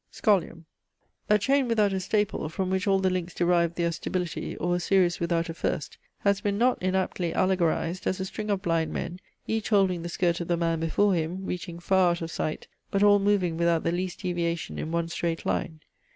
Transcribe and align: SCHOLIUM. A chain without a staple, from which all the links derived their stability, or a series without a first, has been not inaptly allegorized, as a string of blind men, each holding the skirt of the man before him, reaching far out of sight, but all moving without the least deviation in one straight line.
SCHOLIUM. 0.09 0.65
A 1.29 1.37
chain 1.37 1.67
without 1.67 1.93
a 1.93 1.99
staple, 1.99 2.49
from 2.49 2.71
which 2.71 2.87
all 2.87 2.97
the 2.97 3.11
links 3.11 3.35
derived 3.35 3.75
their 3.75 3.91
stability, 3.91 4.57
or 4.57 4.75
a 4.75 4.79
series 4.79 5.19
without 5.19 5.47
a 5.47 5.53
first, 5.53 5.99
has 6.21 6.41
been 6.41 6.57
not 6.57 6.81
inaptly 6.81 7.35
allegorized, 7.35 8.07
as 8.07 8.19
a 8.19 8.25
string 8.25 8.49
of 8.49 8.63
blind 8.63 8.91
men, 8.91 9.19
each 9.45 9.69
holding 9.69 10.01
the 10.01 10.09
skirt 10.09 10.41
of 10.41 10.47
the 10.47 10.57
man 10.57 10.79
before 10.79 11.13
him, 11.13 11.45
reaching 11.45 11.77
far 11.77 12.09
out 12.09 12.21
of 12.23 12.31
sight, 12.31 12.67
but 12.89 13.03
all 13.03 13.19
moving 13.19 13.57
without 13.57 13.83
the 13.83 13.91
least 13.91 14.21
deviation 14.21 14.79
in 14.79 14.91
one 14.91 15.07
straight 15.07 15.45
line. 15.45 15.81